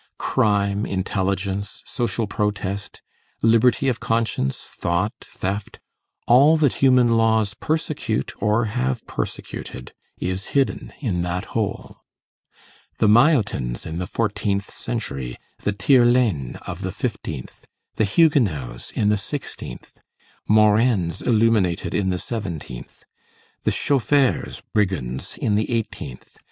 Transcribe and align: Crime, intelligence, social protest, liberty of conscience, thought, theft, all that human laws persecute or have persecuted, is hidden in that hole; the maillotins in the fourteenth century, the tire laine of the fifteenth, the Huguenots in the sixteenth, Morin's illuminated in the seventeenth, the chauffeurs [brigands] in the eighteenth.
Crime, 0.17 0.87
intelligence, 0.87 1.83
social 1.85 2.25
protest, 2.25 3.03
liberty 3.43 3.87
of 3.87 3.99
conscience, 3.99 4.57
thought, 4.61 5.13
theft, 5.21 5.79
all 6.25 6.57
that 6.57 6.73
human 6.81 7.15
laws 7.15 7.53
persecute 7.53 8.33
or 8.41 8.65
have 8.65 9.05
persecuted, 9.05 9.93
is 10.17 10.45
hidden 10.57 10.91
in 11.01 11.21
that 11.21 11.43
hole; 11.53 11.97
the 12.97 13.07
maillotins 13.07 13.85
in 13.85 13.99
the 13.99 14.07
fourteenth 14.07 14.71
century, 14.73 15.37
the 15.59 15.71
tire 15.71 16.03
laine 16.03 16.55
of 16.65 16.81
the 16.81 16.91
fifteenth, 16.91 17.65
the 17.97 18.03
Huguenots 18.03 18.89
in 18.89 19.09
the 19.09 19.17
sixteenth, 19.17 19.99
Morin's 20.47 21.21
illuminated 21.21 21.93
in 21.93 22.09
the 22.09 22.17
seventeenth, 22.17 23.03
the 23.65 23.71
chauffeurs 23.71 24.63
[brigands] 24.73 25.37
in 25.37 25.53
the 25.53 25.69
eighteenth. 25.71 26.39